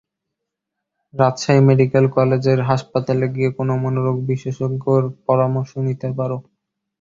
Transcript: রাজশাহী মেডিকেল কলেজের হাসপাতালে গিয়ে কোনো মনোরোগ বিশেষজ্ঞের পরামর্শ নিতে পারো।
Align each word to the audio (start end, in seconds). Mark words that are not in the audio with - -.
রাজশাহী 1.13 1.61
মেডিকেল 1.67 2.05
কলেজের 2.15 2.59
হাসপাতালে 2.69 3.25
গিয়ে 3.35 3.49
কোনো 3.57 3.73
মনোরোগ 3.83 4.17
বিশেষজ্ঞের 4.29 5.03
পরামর্শ 5.27 5.71
নিতে 5.87 6.07
পারো। 6.17 6.37